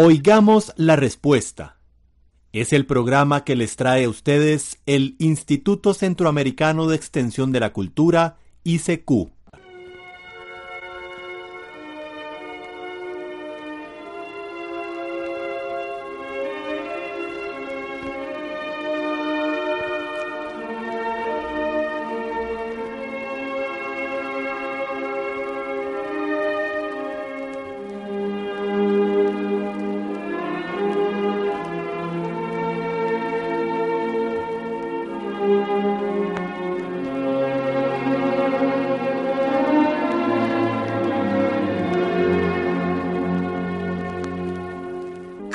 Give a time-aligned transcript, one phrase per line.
[0.00, 1.80] Oigamos la respuesta.
[2.52, 7.72] Es el programa que les trae a ustedes el Instituto Centroamericano de Extensión de la
[7.72, 9.32] Cultura, ICQ.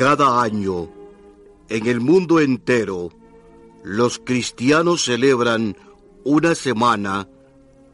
[0.05, 0.89] Cada año,
[1.69, 3.09] en el mundo entero,
[3.85, 5.77] los cristianos celebran
[6.25, 7.29] una semana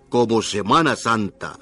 [0.09, 1.59] como Semana Santa.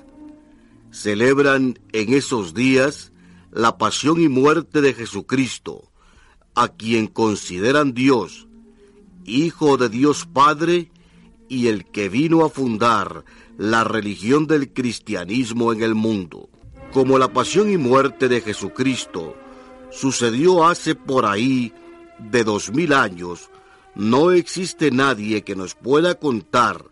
[0.90, 3.12] Celebran en esos días
[3.52, 5.92] la pasión y muerte de Jesucristo,
[6.56, 8.48] a quien consideran Dios,
[9.26, 10.92] Hijo de Dios Padre
[11.50, 13.26] y el que vino a fundar
[13.58, 16.48] la religión del cristianismo en el mundo.
[16.94, 19.36] Como la pasión y muerte de Jesucristo
[19.92, 21.74] sucedió hace por ahí
[22.20, 23.50] de dos mil años,
[23.96, 26.86] no existe nadie que nos pueda contar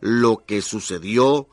[0.00, 1.48] lo que sucedió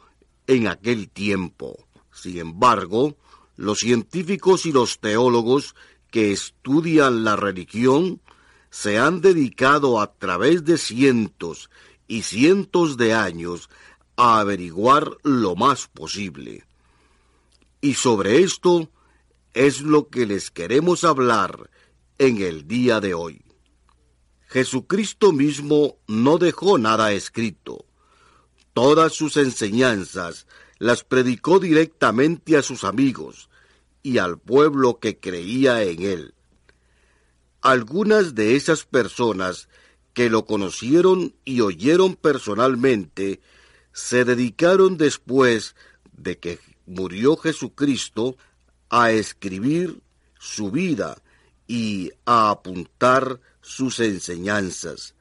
[0.48, 1.88] en aquel tiempo.
[2.12, 3.16] Sin embargo,
[3.56, 5.76] los científicos y los teólogos
[6.12, 8.22] que estudian la religión
[8.70, 11.70] se han dedicado a través de cientos
[12.08, 13.70] y cientos de años
[14.16, 16.66] a averiguar lo más posible.
[17.82, 18.90] Y sobre esto
[19.60, 21.70] es lo que les queremos hablar
[22.18, 23.42] en el día de hoy.
[24.48, 27.86] Jesucristo mismo no dejó nada escrito.
[28.74, 33.50] Todas sus enseñanzas las predicó directamente a sus amigos
[34.02, 36.34] y al pueblo que creía en él.
[37.60, 39.68] Algunas de esas personas
[40.14, 43.42] que lo conocieron y oyeron personalmente
[43.92, 45.76] se dedicaron después
[46.14, 48.38] de que murió Jesucristo
[48.90, 50.02] a escribir
[50.40, 51.22] su vida
[51.68, 55.16] y a apuntar sus enseñanzas.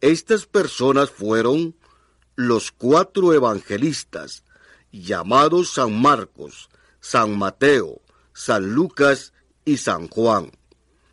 [0.00, 1.76] Estas personas fueron
[2.34, 4.42] los cuatro evangelistas,
[4.90, 8.00] llamados San Marcos, San Mateo,
[8.32, 9.32] San Lucas
[9.64, 10.50] y San Juan.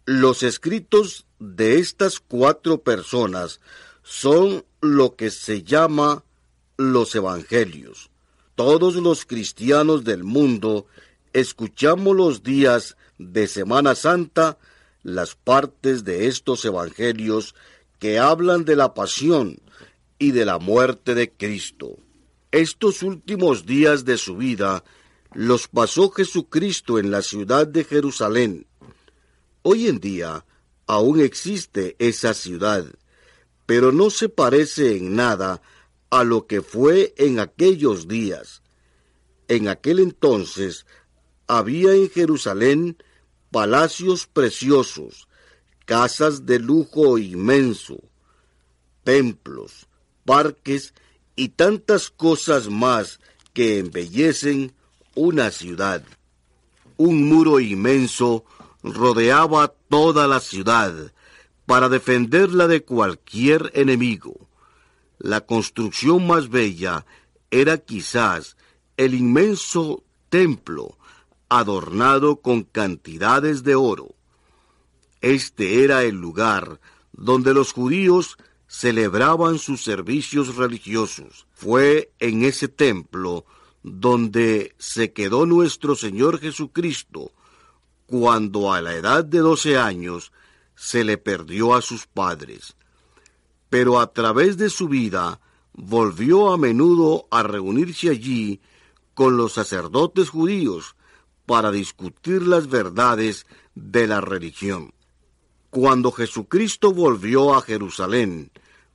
[0.06, 3.60] Los escritos de estas cuatro personas
[4.04, 6.24] son lo que se llama
[6.78, 8.10] los evangelios.
[8.56, 10.88] Todos los cristianos del mundo
[11.34, 14.58] escuchamos los días de Semana Santa
[15.04, 17.56] las partes de estos evangelios
[18.00, 19.60] que hablan de la pasión
[20.18, 21.98] y de la muerte de Cristo.
[22.52, 24.84] Estos últimos días de su vida
[25.34, 28.66] los pasó Jesucristo en la ciudad de Jerusalén.
[29.62, 30.46] Hoy en día
[30.88, 32.86] aún existe esa ciudad,
[33.66, 35.62] pero no se parece en nada
[36.10, 38.64] a lo que fue en aquellos días.
[39.48, 40.86] En aquel entonces
[41.50, 42.96] había en Jerusalén
[43.50, 45.28] palacios preciosos,
[45.86, 47.98] casas de lujo inmenso,
[49.04, 49.88] templos,
[50.26, 50.94] parques
[51.36, 53.20] y tantas cosas más
[53.54, 54.74] que embellecen
[55.16, 56.04] una ciudad.
[56.98, 58.46] Un muro inmenso
[58.84, 61.12] rodeaba toda la ciudad
[61.66, 64.36] para defenderla de cualquier enemigo.
[65.18, 67.08] La construcción más bella
[67.50, 68.56] era quizás
[68.98, 70.99] el inmenso templo
[71.50, 74.16] adornado con cantidades de oro.
[75.22, 76.80] Este era el lugar
[77.12, 78.38] donde los judíos
[78.68, 81.48] celebraban sus servicios religiosos.
[81.54, 83.46] Fue en ese templo
[83.84, 87.32] donde se quedó nuestro Señor Jesucristo
[88.06, 90.32] cuando a la edad de doce años
[90.76, 92.76] se le perdió a sus padres.
[93.70, 95.42] Pero a través de su vida
[95.74, 98.62] volvió a menudo a reunirse allí
[99.14, 100.96] con los sacerdotes judíos
[101.50, 104.94] para discutir las verdades de la religión.
[105.72, 108.52] Cuando Jesucristo volvió a Jerusalén,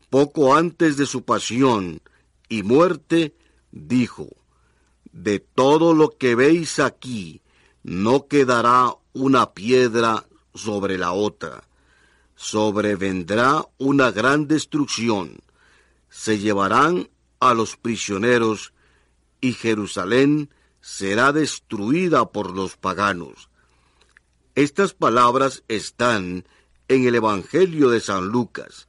[0.09, 2.01] poco antes de su pasión
[2.49, 3.35] y muerte,
[3.73, 4.29] dijo,
[5.11, 7.43] De todo lo que veis aquí,
[7.83, 10.25] no quedará una piedra
[10.55, 11.65] sobre la otra.
[12.37, 15.39] Sobrevendrá una gran destrucción.
[16.09, 17.11] Se llevarán
[17.41, 18.73] a los prisioneros
[19.41, 20.51] y Jerusalén
[20.85, 23.49] será destruida por los paganos.
[24.55, 26.45] Estas palabras están
[26.89, 28.87] en el Evangelio de San Lucas.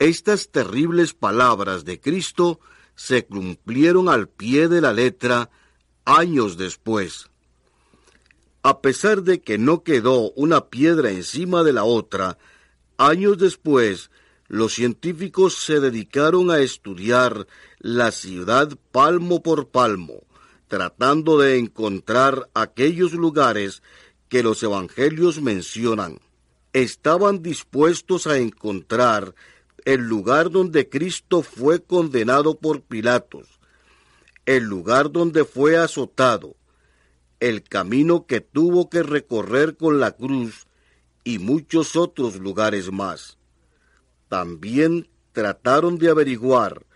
[0.00, 2.58] Estas terribles palabras de Cristo
[2.96, 5.48] se cumplieron al pie de la letra
[6.04, 7.30] años después.
[8.64, 12.36] A pesar de que no quedó una piedra encima de la otra,
[12.98, 14.10] años después
[14.48, 17.46] los científicos se dedicaron a estudiar
[17.78, 20.24] la ciudad palmo por palmo,
[20.70, 23.82] tratando de encontrar aquellos lugares
[24.28, 26.20] que los evangelios mencionan
[26.72, 29.34] estaban dispuestos a encontrar
[29.84, 33.58] el lugar donde Cristo fue condenado por Pilatos,
[34.46, 36.54] el lugar donde fue azotado,
[37.40, 40.68] el camino que tuvo que recorrer con la cruz
[41.24, 43.38] y muchos otros lugares más.
[44.28, 46.86] También trataron de averiguar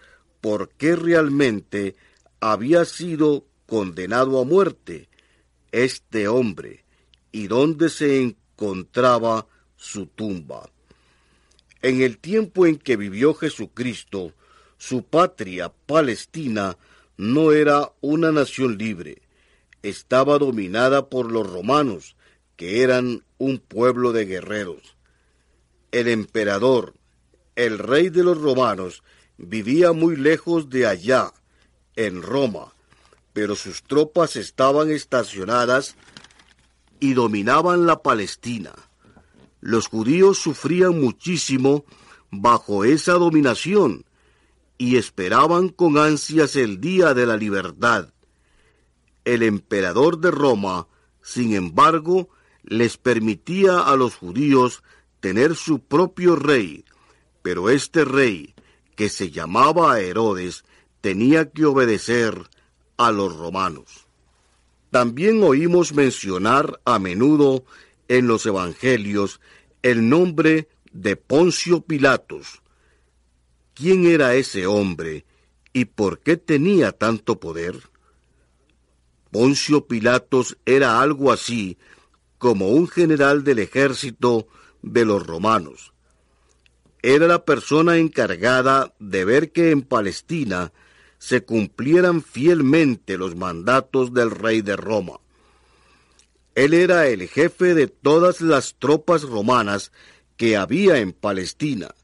[0.40, 1.96] por qué realmente
[2.38, 5.08] había sido condenado a muerte
[5.72, 6.84] este hombre
[7.32, 9.46] y dónde se encontraba
[9.76, 10.70] su tumba.
[11.82, 14.32] En el tiempo en que vivió Jesucristo,
[14.78, 16.78] su patria, Palestina,
[17.16, 19.22] no era una nación libre,
[19.82, 22.16] estaba dominada por los romanos,
[22.56, 24.96] que eran un pueblo de guerreros.
[25.92, 26.94] El emperador,
[27.56, 29.02] el rey de los romanos,
[29.36, 31.32] vivía muy lejos de allá,
[31.96, 32.73] en Roma,
[33.34, 35.96] pero sus tropas estaban estacionadas
[37.00, 38.72] y dominaban la Palestina
[39.64, 41.86] los judíos sufrían muchísimo
[42.30, 44.04] bajo esa dominación
[44.76, 48.12] y esperaban con ansias el día de la libertad.
[49.24, 50.86] El emperador de Roma,
[51.22, 52.28] sin embargo,
[52.62, 54.82] les permitía a los judíos
[55.20, 56.84] tener su propio rey,
[57.40, 58.54] pero este rey,
[58.96, 60.66] que se llamaba Herodes,
[61.00, 62.50] tenía que obedecer
[62.96, 64.06] a los romanos.
[64.90, 67.64] También oímos mencionar a menudo
[68.08, 69.40] en los evangelios
[69.82, 72.62] el nombre de Poncio Pilatos.
[73.74, 75.24] ¿Quién era ese hombre
[75.72, 77.82] y por qué tenía tanto poder?
[79.30, 81.76] Poncio Pilatos era algo así
[82.38, 84.46] como un general del ejército
[84.82, 85.92] de los romanos.
[87.02, 90.72] Era la persona encargada de ver que en Palestina
[91.24, 95.20] se cumplieran fielmente los mandatos del rey de Roma.
[96.54, 99.90] Él era el jefe de todas las tropas romanas
[100.36, 101.94] que había en Palestina.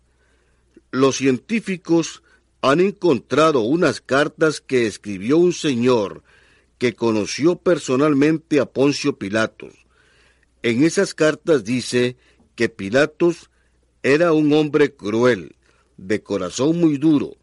[0.90, 2.22] Los científicos
[2.62, 6.22] han encontrado unas cartas que escribió un señor
[6.78, 9.74] que conoció personalmente a Poncio Pilatos.
[10.62, 12.16] En esas cartas dice
[12.54, 13.50] que Pilatos
[14.02, 15.56] era un hombre cruel,
[15.98, 17.36] de corazón muy duro,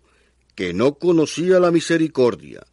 [0.57, 2.65] que no conocía la misericordia.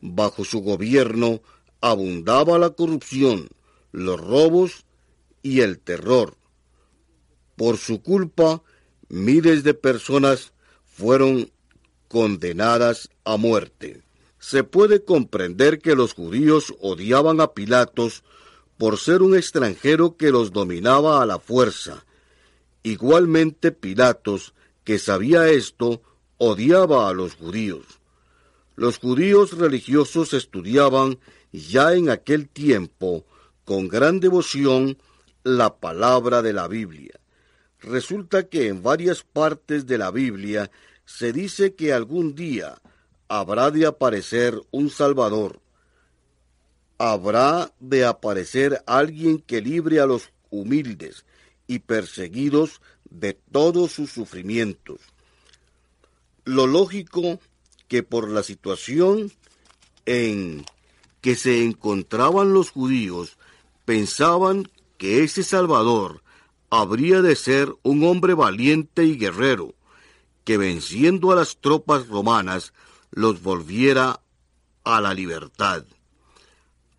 [0.00, 1.42] Bajo su gobierno
[1.80, 3.48] abundaba la corrupción,
[3.92, 4.84] los robos
[5.40, 6.36] y el terror.
[7.54, 8.64] Por su culpa,
[9.08, 10.52] miles de personas
[10.84, 11.52] fueron
[12.08, 14.02] condenadas a muerte.
[14.40, 18.24] Se puede comprender que los judíos odiaban a Pilatos
[18.76, 22.04] por ser un extranjero que los dominaba a la fuerza.
[22.82, 26.02] Igualmente Pilatos, que sabía esto,
[26.42, 27.84] odiaba a los judíos.
[28.74, 31.18] Los judíos religiosos estudiaban
[31.52, 33.26] ya en aquel tiempo
[33.66, 34.96] con gran devoción
[35.42, 37.20] la palabra de la Biblia.
[37.80, 40.70] Resulta que en varias partes de la Biblia
[41.04, 42.80] se dice que algún día
[43.28, 45.60] habrá de aparecer un Salvador.
[46.96, 51.26] Habrá de aparecer alguien que libre a los humildes
[51.66, 52.80] y perseguidos
[53.10, 55.00] de todos sus sufrimientos.
[56.50, 57.38] Lo lógico
[57.86, 59.30] que por la situación
[60.04, 60.64] en
[61.20, 63.38] que se encontraban los judíos
[63.84, 66.24] pensaban que ese Salvador
[66.68, 69.76] habría de ser un hombre valiente y guerrero,
[70.42, 72.72] que venciendo a las tropas romanas
[73.12, 74.20] los volviera
[74.82, 75.84] a la libertad.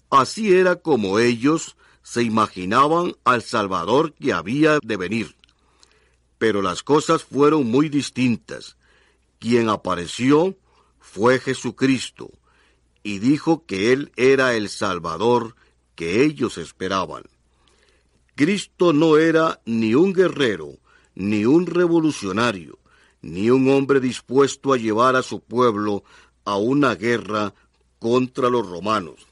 [0.10, 5.36] Así era como ellos se imaginaban al Salvador que había de venir.
[6.38, 8.78] Pero las cosas fueron muy distintas.
[9.42, 10.56] Quien apareció
[11.00, 12.30] fue Jesucristo,
[13.02, 15.56] y dijo que Él era el Salvador
[15.96, 17.24] que ellos esperaban.
[18.36, 20.78] Cristo no era ni un guerrero,
[21.16, 22.78] ni un revolucionario,
[23.24, 26.04] ni un hombre dispuesto a llevar a su pueblo
[26.46, 27.56] a una guerra
[27.98, 29.26] contra los romanos.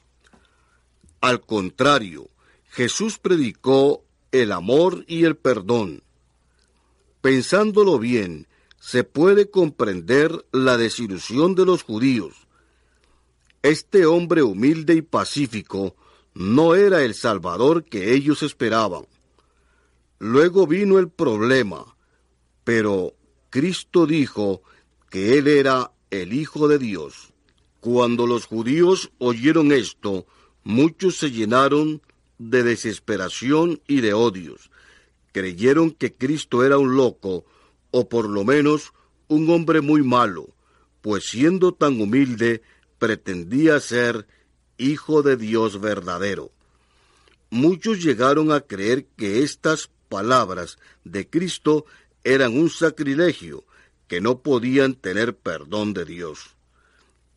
[1.20, 2.30] Al contrario,
[2.68, 4.02] Jesús predicó
[4.32, 6.02] el amor y el perdón.
[7.20, 8.48] Pensándolo bien,
[8.80, 12.34] se puede comprender la desilusión de los judíos.
[13.62, 15.94] Este hombre humilde y pacífico
[16.34, 19.06] no era el Salvador que ellos esperaban.
[20.18, 21.94] Luego vino el problema,
[22.64, 23.14] pero
[23.50, 24.62] Cristo dijo
[25.10, 27.34] que Él era el Hijo de Dios.
[27.80, 30.26] Cuando los judíos oyeron esto,
[30.64, 32.00] muchos se llenaron
[32.38, 34.70] de desesperación y de odios.
[35.32, 37.44] Creyeron que Cristo era un loco,
[37.90, 38.92] o por lo menos
[39.28, 40.48] un hombre muy malo,
[41.00, 42.62] pues siendo tan humilde,
[42.98, 44.26] pretendía ser
[44.76, 46.52] Hijo de Dios verdadero.
[47.50, 51.84] Muchos llegaron a creer que estas palabras de Cristo
[52.24, 53.64] eran un sacrilegio,
[54.08, 56.56] que no podían tener perdón de Dios.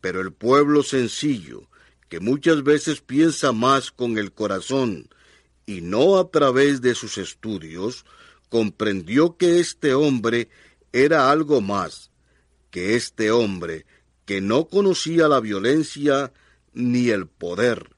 [0.00, 1.68] Pero el pueblo sencillo,
[2.08, 5.08] que muchas veces piensa más con el corazón
[5.66, 8.04] y no a través de sus estudios,
[8.54, 10.48] comprendió que este hombre
[10.92, 12.12] era algo más,
[12.70, 13.84] que este hombre,
[14.26, 16.32] que no conocía la violencia
[16.72, 17.90] ni el poder,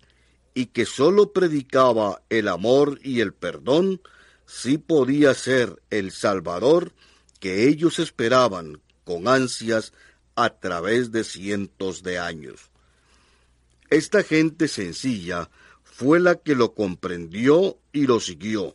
[0.54, 4.00] y que sólo predicaba el amor y el perdón,
[4.46, 6.94] sí podía ser el Salvador
[7.38, 9.92] que ellos esperaban con ansias
[10.36, 12.70] a través de cientos de años.
[13.90, 15.50] Esta gente sencilla
[15.82, 18.74] fue la que lo comprendió y lo siguió.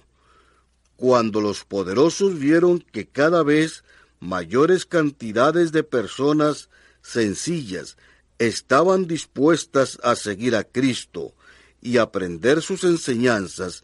[1.01, 3.83] Cuando los poderosos vieron que cada vez
[4.19, 6.69] mayores cantidades de personas
[7.01, 7.97] sencillas
[8.37, 11.33] estaban dispuestas a seguir a Cristo
[11.81, 13.83] y aprender sus enseñanzas,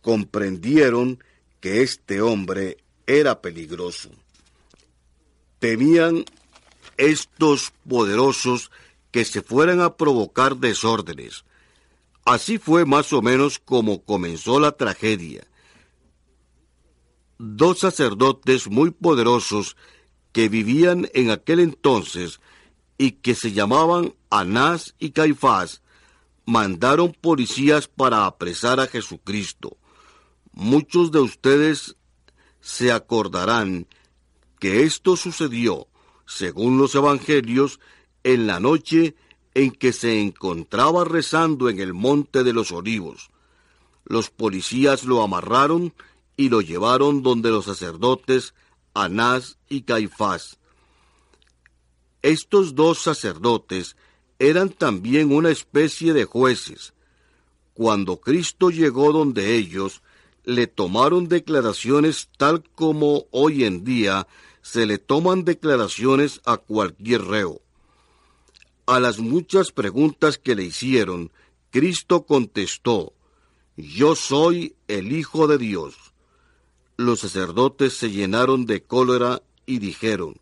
[0.00, 1.18] comprendieron
[1.58, 2.76] que este hombre
[3.08, 4.10] era peligroso.
[5.58, 6.24] Temían
[6.96, 8.70] estos poderosos
[9.10, 11.44] que se fueran a provocar desórdenes.
[12.24, 15.48] Así fue más o menos como comenzó la tragedia.
[17.38, 19.76] Dos sacerdotes muy poderosos
[20.32, 22.40] que vivían en aquel entonces
[22.98, 25.82] y que se llamaban Anás y Caifás,
[26.44, 29.76] mandaron policías para apresar a Jesucristo.
[30.52, 31.96] Muchos de ustedes
[32.60, 33.86] se acordarán
[34.60, 35.88] que esto sucedió,
[36.26, 37.80] según los evangelios,
[38.22, 39.16] en la noche
[39.54, 43.30] en que se encontraba rezando en el monte de los olivos.
[44.04, 45.94] Los policías lo amarraron
[46.36, 48.54] y lo llevaron donde los sacerdotes
[48.92, 50.58] Anás y Caifás.
[52.22, 53.96] Estos dos sacerdotes
[54.38, 56.94] eran también una especie de jueces.
[57.74, 60.02] Cuando Cristo llegó donde ellos,
[60.44, 64.26] le tomaron declaraciones tal como hoy en día
[64.62, 67.60] se le toman declaraciones a cualquier reo.
[68.86, 71.30] A las muchas preguntas que le hicieron,
[71.70, 73.12] Cristo contestó,
[73.76, 76.03] Yo soy el Hijo de Dios
[76.96, 80.36] los sacerdotes se llenaron de cólera y dijeron,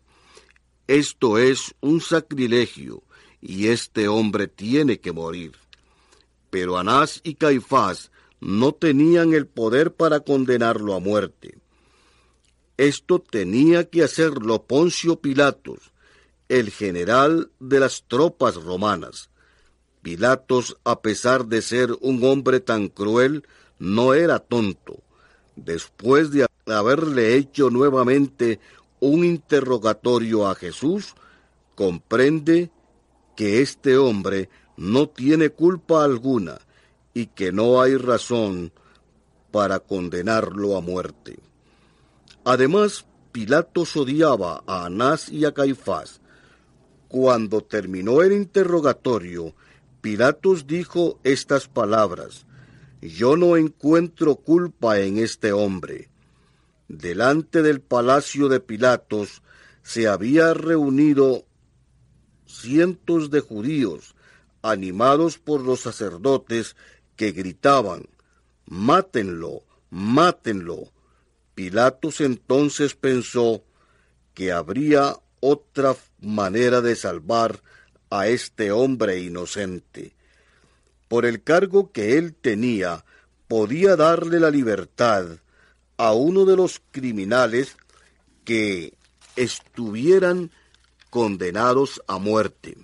[0.87, 3.03] Esto es un sacrilegio,
[3.41, 5.53] y este hombre tiene que morir.
[6.49, 11.57] Pero Anás y Caifás no tenían el poder para condenarlo a muerte.
[12.77, 15.79] Esto tenía que hacerlo Poncio Pilatos,
[16.49, 19.29] el general de las tropas romanas.
[20.01, 23.47] Pilatos, a pesar de ser un hombre tan cruel,
[23.79, 25.03] no era tonto
[25.55, 28.59] después de haberle hecho nuevamente
[28.99, 31.13] un interrogatorio a Jesús,
[31.75, 32.71] comprende
[33.35, 36.59] que este hombre no tiene culpa alguna
[37.13, 38.71] y que no hay razón
[39.51, 41.37] para condenarlo a muerte.
[42.43, 46.21] Además, Pilatos odiaba a Anás y a Caifás.
[47.07, 49.53] Cuando terminó el interrogatorio,
[50.01, 52.45] Pilatos dijo estas palabras,
[53.09, 56.09] yo no encuentro culpa en este hombre.
[56.87, 59.41] Delante del palacio de Pilatos
[59.81, 61.45] se había reunido
[62.45, 64.15] cientos de judíos,
[64.61, 66.75] animados por los sacerdotes
[67.15, 68.07] que gritaban,
[68.65, 70.91] Mátenlo, mátenlo.
[71.53, 73.63] Pilatos entonces pensó,
[74.33, 77.61] que habría otra manera de salvar
[78.09, 80.15] a este hombre inocente.
[81.13, 83.05] Por el cargo que él tenía,
[83.47, 85.27] podía darle la libertad
[85.95, 87.77] a uno de los criminales
[88.45, 88.95] que
[89.35, 90.49] estuvieran
[91.11, 92.79] condenados a muerte.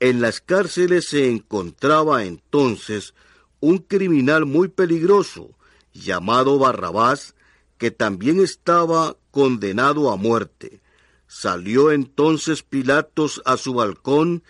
[0.00, 3.12] En las cárceles se encontraba entonces
[3.60, 5.50] un criminal muy peligroso,
[5.92, 7.34] llamado Barrabás,
[7.76, 10.80] que también estaba condenado a muerte.
[11.26, 14.44] Salió entonces Pilatos a su balcón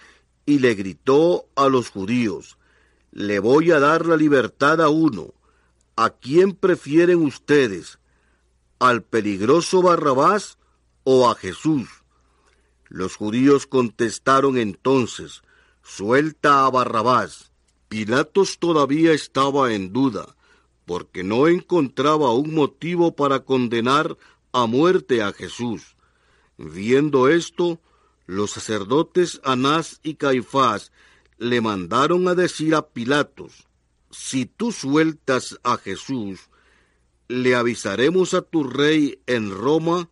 [0.45, 2.57] y le gritó a los judíos,
[3.19, 5.33] Le voy a dar la libertad a uno.
[5.97, 7.99] ¿A quién prefieren ustedes?
[8.79, 10.59] ¿Al peligroso Barrabás
[11.03, 11.89] o a Jesús?
[12.91, 15.41] Los judíos contestaron entonces,
[15.83, 17.53] Suelta a Barrabás.
[17.89, 20.37] Pilatos todavía estaba en duda,
[20.85, 24.19] porque no encontraba un motivo para condenar
[24.53, 25.97] a muerte a Jesús.
[26.59, 27.81] Viendo esto,
[28.27, 30.93] los sacerdotes Anás y Caifás
[31.39, 33.67] le mandaron a decir a Pilatos,
[34.11, 36.49] si tú sueltas a Jesús,
[37.29, 40.09] le avisaremos a tu rey en Roma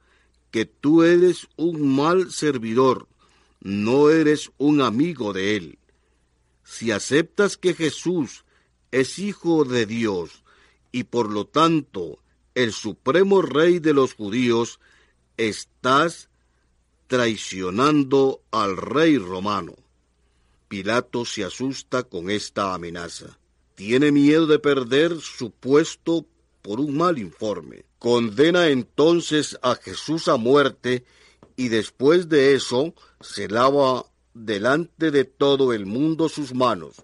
[0.51, 3.09] que tú eres un mal servidor,
[3.61, 5.79] no eres un amigo de él.
[6.65, 8.45] Si aceptas que Jesús
[8.91, 10.45] es hijo de Dios
[10.93, 12.19] y por lo tanto
[12.55, 14.81] el supremo rey de los judíos,
[15.37, 16.29] estás
[17.07, 19.84] traicionando al rey romano.
[20.69, 23.39] Pilato se asusta con esta amenaza.
[23.75, 26.27] Tiene miedo de perder su puesto
[26.63, 27.85] por un mal informe.
[27.99, 31.05] Condena entonces a Jesús a muerte
[31.57, 36.97] y después de eso se lava delante de todo el mundo sus manos.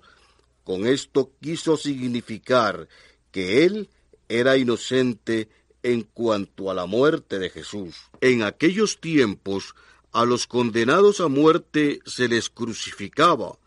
[0.65, 2.89] Con esto quiso significar
[3.31, 3.89] que él
[4.29, 5.49] era inocente
[5.83, 7.97] en cuanto a la muerte de Jesús.
[8.21, 9.75] En aquellos tiempos
[10.13, 13.59] a los condenados a muerte se les crucificaba,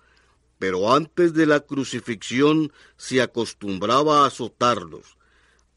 [0.59, 5.17] pero antes de la crucifixión se acostumbraba a azotarlos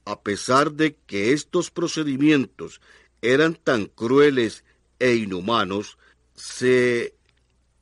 [0.06, 2.80] a pesar de que estos procedimientos
[3.20, 4.64] eran tan crueles
[5.00, 5.98] e inhumanos,
[6.34, 7.14] se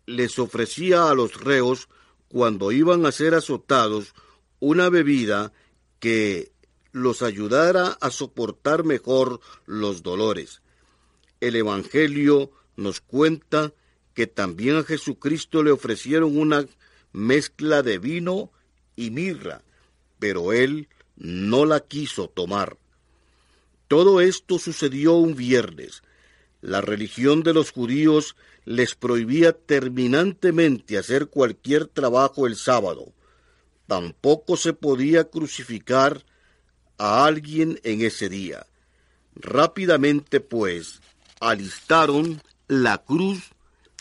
[0.06, 1.88] les ofrecía a los reos,
[2.28, 4.14] cuando iban a ser azotados,
[4.58, 5.52] una bebida
[6.00, 6.50] que
[6.92, 10.62] los ayudara a soportar mejor los dolores.
[11.40, 13.72] El Evangelio nos cuenta
[14.14, 16.66] que también a Jesucristo le ofrecieron una
[17.12, 18.50] mezcla de vino
[18.96, 19.62] y mirra,
[20.18, 22.76] pero él no la quiso tomar.
[23.88, 26.02] Todo esto sucedió un viernes.
[26.60, 33.12] La religión de los judíos les prohibía terminantemente hacer cualquier trabajo el sábado.
[33.86, 36.24] Tampoco se podía crucificar
[36.96, 38.66] a alguien en ese día.
[39.34, 41.00] Rápidamente, pues,
[41.40, 43.52] alistaron la cruz,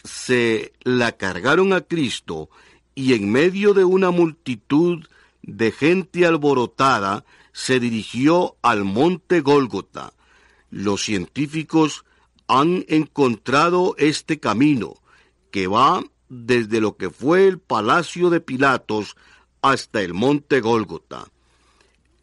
[0.04, 2.50] se la cargaron a Cristo
[2.96, 5.06] y en medio de una multitud
[5.42, 10.14] de gente alborotada se dirigió al monte Gólgota.
[10.70, 12.06] Los científicos
[12.48, 14.96] han encontrado este camino
[15.52, 19.16] que va desde lo que fue el palacio de Pilatos
[19.62, 21.28] hasta el monte Gólgota.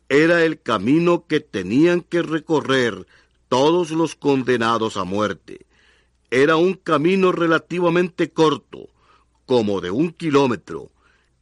[0.09, 3.07] Era el camino que tenían que recorrer
[3.49, 5.67] todos los condenados a muerte.
[6.31, 8.89] Era un camino relativamente corto,
[9.47, 10.91] como de un kilómetro,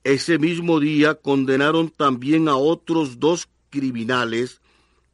[0.09, 4.63] ese mismo día condenaron también a otros dos criminales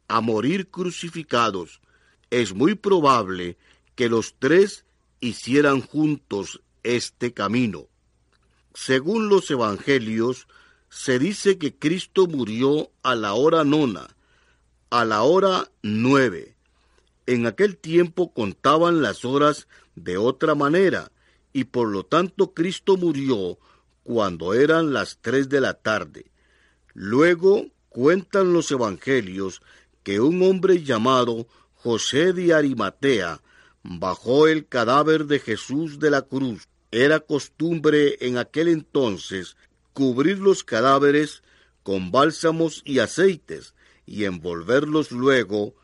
[0.07, 1.81] a morir crucificados.
[2.29, 3.57] Es muy probable
[3.95, 4.85] que los tres
[5.19, 7.87] hicieran juntos este camino.
[8.73, 10.47] Según los evangelios,
[10.87, 14.15] se dice que Cristo murió a la hora nona,
[14.91, 16.54] a la hora nueve.
[17.27, 21.11] En aquel tiempo contaban las horas de otra manera,
[21.53, 23.57] y por lo tanto Cristo murió
[24.03, 26.31] cuando eran las tres de la tarde.
[26.93, 29.61] Luego cuentan los evangelios
[30.03, 33.41] que un hombre llamado José de Arimatea
[33.81, 36.67] bajó el cadáver de Jesús de la cruz.
[36.91, 39.57] Era costumbre en aquel entonces
[39.93, 41.41] cubrir los cadáveres
[41.83, 45.75] con bálsamos y aceites y envolverlos luego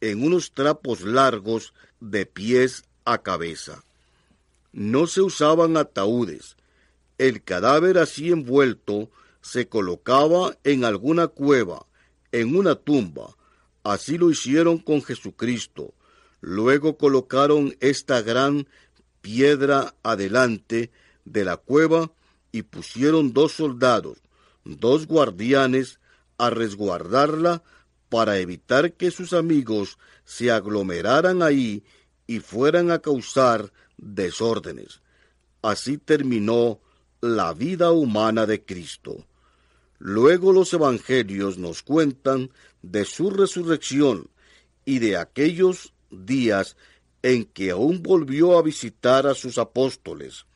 [0.00, 3.84] en unos trapos largos de pies a cabeza.
[4.72, 6.56] No se usaban ataúdes,
[7.18, 11.86] el cadáver así envuelto se colocaba en alguna cueva,
[12.32, 13.36] en una tumba.
[13.84, 15.94] Así lo hicieron con Jesucristo.
[16.40, 18.68] Luego colocaron esta gran
[19.22, 20.90] piedra adelante
[21.24, 22.12] de la cueva
[22.52, 24.18] y pusieron dos soldados,
[24.64, 26.00] dos guardianes,
[26.38, 27.62] a resguardarla
[28.08, 31.84] para evitar que sus amigos se aglomeraran ahí
[32.26, 35.00] y fueran a causar desórdenes.
[35.62, 36.80] Así terminó
[37.20, 39.26] la vida humana de Cristo.
[39.98, 42.50] Luego los evangelios nos cuentan
[42.82, 44.28] de su resurrección
[44.84, 46.76] y de aquellos días
[47.22, 50.46] en que aún volvió a visitar a sus apóstoles,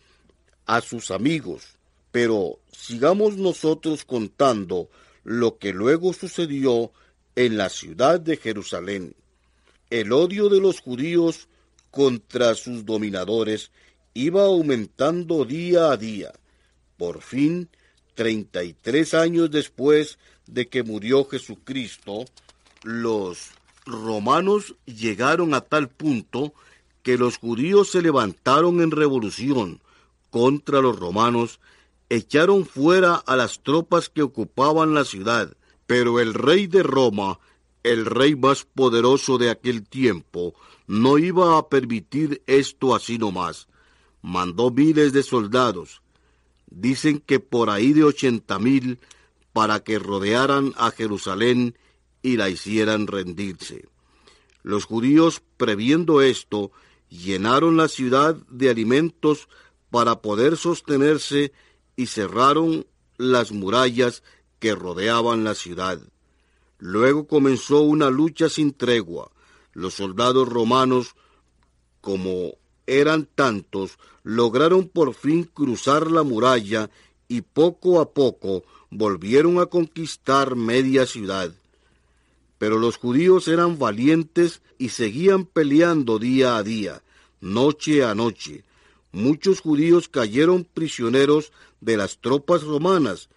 [0.66, 1.78] a sus amigos.
[2.12, 4.90] Pero sigamos nosotros contando
[5.24, 6.92] lo que luego sucedió
[7.46, 9.16] en la ciudad de Jerusalén.
[9.88, 11.48] El odio de los judíos
[11.90, 13.70] contra sus dominadores
[14.12, 16.32] iba aumentando día a día.
[16.98, 17.70] Por fin,
[18.14, 22.26] treinta y tres años después de que murió Jesucristo,
[22.82, 23.52] los
[23.86, 26.52] romanos llegaron a tal punto
[27.02, 29.80] que los judíos se levantaron en revolución
[30.28, 31.58] contra los romanos,
[32.10, 35.56] echaron fuera a las tropas que ocupaban la ciudad,
[35.90, 37.40] pero el rey de Roma,
[37.82, 40.54] el rey más poderoso de aquel tiempo,
[40.86, 43.66] no iba a permitir esto así nomás.
[44.22, 46.00] Mandó miles de soldados,
[46.68, 49.00] dicen que por ahí de ochenta mil,
[49.52, 51.76] para que rodearan a Jerusalén
[52.22, 53.88] y la hicieran rendirse.
[54.62, 56.70] Los judíos, previendo esto,
[57.08, 59.48] llenaron la ciudad de alimentos
[59.90, 61.52] para poder sostenerse
[61.96, 64.22] y cerraron las murallas
[64.60, 65.98] que rodeaban la ciudad.
[66.78, 69.30] Luego comenzó una lucha sin tregua.
[69.72, 71.16] Los soldados romanos,
[72.00, 72.52] como
[72.86, 76.90] eran tantos, lograron por fin cruzar la muralla
[77.28, 81.52] y poco a poco volvieron a conquistar media ciudad.
[82.58, 87.02] Pero los judíos eran valientes y seguían peleando día a día,
[87.40, 88.64] noche a noche.
[89.12, 93.28] Muchos judíos cayeron prisioneros de las tropas romanas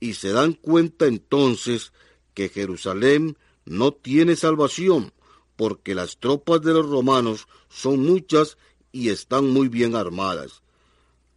[0.00, 1.92] y se dan cuenta entonces
[2.34, 5.12] que Jerusalén no tiene salvación,
[5.56, 8.56] porque las tropas de los romanos son muchas
[8.92, 10.62] y están muy bien armadas.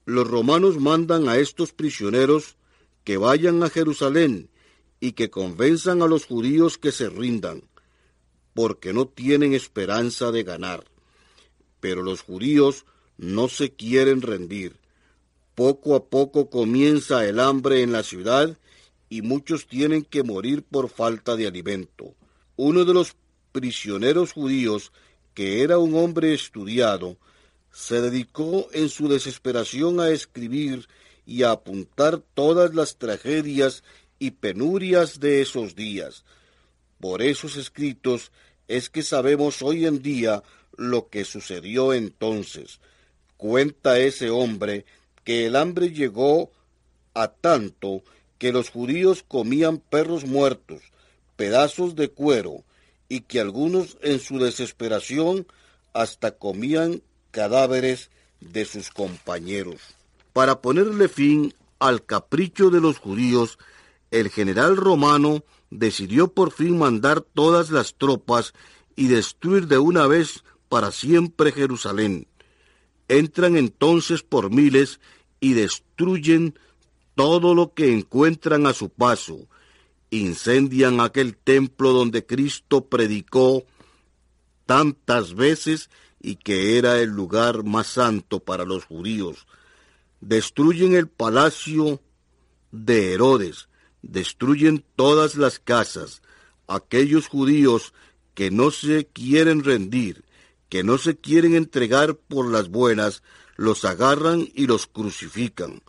[0.05, 2.55] Los romanos mandan a estos prisioneros
[3.03, 4.49] que vayan a Jerusalén
[4.99, 7.63] y que convenzan a los judíos que se rindan,
[8.53, 10.85] porque no tienen esperanza de ganar.
[11.79, 12.85] Pero los judíos
[13.17, 14.80] no se quieren rendir.
[15.63, 18.57] Poco a poco comienza el hambre en la ciudad
[19.09, 22.15] y muchos tienen que morir por falta de alimento.
[22.55, 23.15] Uno de los
[23.51, 24.91] prisioneros judíos,
[25.35, 27.15] que era un hombre estudiado,
[27.71, 30.87] se dedicó en su desesperación a escribir
[31.27, 33.83] y a apuntar todas las tragedias
[34.17, 36.25] y penurias de esos días.
[36.99, 38.31] Por esos escritos
[38.67, 40.41] es que sabemos hoy en día
[40.75, 42.79] lo que sucedió entonces.
[43.37, 44.85] Cuenta ese hombre
[45.23, 46.51] que el hambre llegó
[47.13, 48.03] a tanto
[48.37, 50.81] que los judíos comían perros muertos,
[51.35, 52.63] pedazos de cuero,
[53.07, 55.45] y que algunos en su desesperación
[55.93, 59.81] hasta comían cadáveres de sus compañeros.
[60.33, 63.59] Para ponerle fin al capricho de los judíos,
[64.11, 68.53] el general romano decidió por fin mandar todas las tropas
[68.95, 72.27] y destruir de una vez para siempre Jerusalén.
[73.11, 75.01] Entran entonces por miles
[75.41, 76.57] y destruyen
[77.13, 79.49] todo lo que encuentran a su paso.
[80.11, 83.65] Incendian aquel templo donde Cristo predicó
[84.65, 85.89] tantas veces
[86.21, 89.45] y que era el lugar más santo para los judíos.
[90.21, 91.99] Destruyen el palacio
[92.71, 93.67] de Herodes,
[94.03, 96.21] destruyen todas las casas,
[96.65, 97.93] aquellos judíos
[98.35, 100.23] que no se quieren rendir,
[100.71, 103.23] que no se quieren entregar por las buenas,
[103.57, 105.81] los agarran y los crucifican.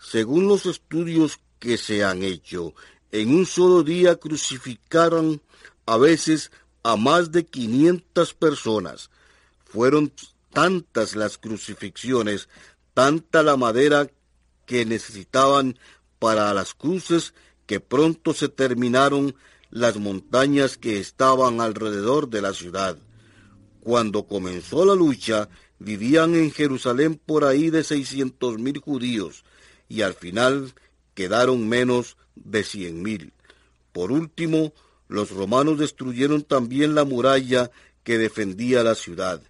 [0.00, 2.74] Según los estudios que se han hecho,
[3.12, 5.40] en un solo día crucificaron
[5.86, 6.50] a veces
[6.82, 9.10] a más de quinientas personas.
[9.64, 10.12] Fueron
[10.52, 12.48] tantas las crucifixiones,
[12.94, 14.10] tanta la madera
[14.64, 15.78] que necesitaban
[16.18, 17.32] para las cruces
[17.66, 19.36] que pronto se terminaron
[19.70, 22.98] las montañas que estaban alrededor de la ciudad.
[23.86, 29.44] Cuando comenzó la lucha, vivían en Jerusalén por ahí de seiscientos mil judíos,
[29.88, 30.74] y al final
[31.14, 33.32] quedaron menos de cien mil.
[33.92, 34.72] Por último,
[35.06, 37.70] los romanos destruyeron también la muralla
[38.02, 39.40] que defendía la ciudad.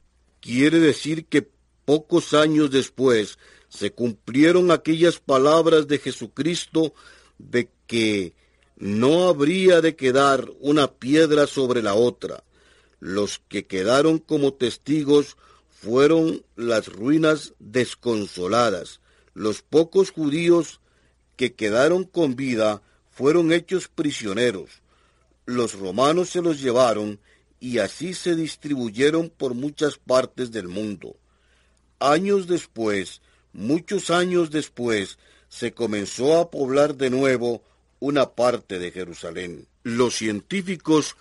[0.40, 1.48] Quiere decir que
[1.86, 3.38] pocos años después
[3.70, 6.92] se cumplieron aquellas palabras de Jesucristo
[7.38, 8.34] de que
[8.76, 12.44] no habría de quedar una piedra sobre la otra.
[13.00, 15.36] Los que quedaron como testigos
[15.68, 19.00] fueron las ruinas desconsoladas.
[19.34, 20.80] Los pocos judíos
[21.36, 24.82] que quedaron con vida fueron hechos prisioneros.
[25.44, 27.20] Los romanos se los llevaron
[27.60, 31.16] y así se distribuyeron por muchas partes del mundo.
[31.98, 33.20] Años después,
[33.52, 37.62] muchos años después, se comenzó a poblar de nuevo
[38.00, 39.66] una parte de Jerusalén.
[39.82, 41.16] Los científicos,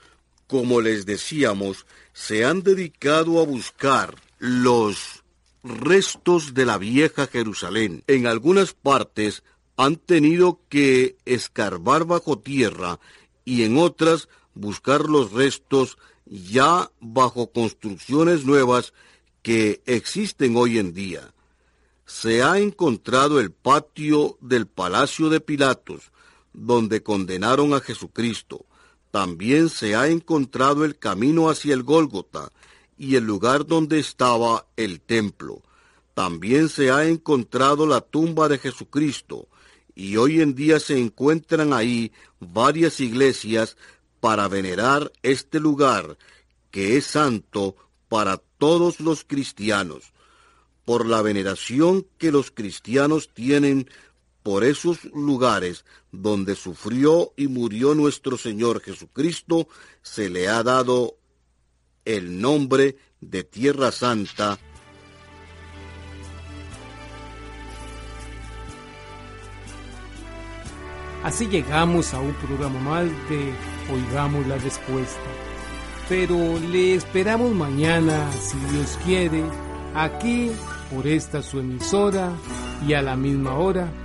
[0.47, 5.23] como les decíamos, se han dedicado a buscar los
[5.63, 8.03] restos de la vieja Jerusalén.
[8.07, 9.43] En algunas partes
[9.77, 12.99] han tenido que escarbar bajo tierra
[13.43, 18.93] y en otras buscar los restos ya bajo construcciones nuevas
[19.41, 21.33] que existen hoy en día.
[22.05, 26.11] Se ha encontrado el patio del Palacio de Pilatos,
[26.53, 28.65] donde condenaron a Jesucristo.
[29.15, 32.51] También se ha encontrado el camino hacia el Gólgota
[32.97, 35.61] y el lugar donde estaba el templo.
[36.13, 39.47] También se ha encontrado la tumba de Jesucristo,
[39.95, 43.77] y hoy en día se encuentran ahí varias iglesias
[44.19, 46.17] para venerar este lugar
[46.69, 47.77] que es santo
[48.09, 50.11] para todos los cristianos.
[50.83, 53.89] Por la veneración que los cristianos tienen
[54.45, 59.67] por esos lugares donde sufrió y murió nuestro Señor Jesucristo,
[60.03, 61.17] se le ha dado
[62.05, 64.59] el nombre de Tierra Santa
[71.23, 73.51] Así llegamos a un programa más de
[73.91, 75.23] Oigamos la Respuesta.
[76.07, 79.43] Pero le esperamos mañana, si Dios quiere,
[79.95, 80.51] aquí
[80.93, 82.31] por esta su emisora
[82.87, 84.04] y a la misma hora.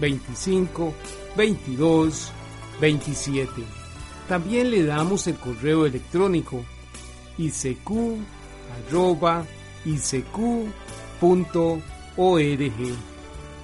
[0.00, 0.94] 25
[1.36, 2.32] 22
[2.80, 3.50] 27.
[4.28, 6.64] También le damos el correo electrónico
[8.86, 9.44] arroba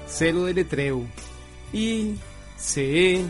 [0.07, 1.07] Cero de letreo
[1.73, 3.27] icecu.org.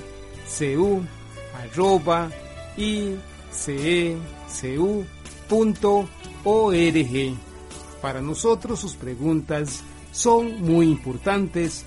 [8.03, 11.87] Para nosotros sus preguntas son muy importantes